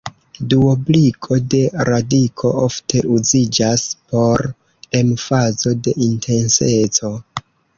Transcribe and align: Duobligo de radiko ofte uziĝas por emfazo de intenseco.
Duobligo 0.51 1.35
de 1.53 1.59
radiko 1.89 2.51
ofte 2.61 3.03
uziĝas 3.17 3.85
por 4.15 4.45
emfazo 5.01 5.77
de 5.89 5.95
intenseco. 6.11 7.13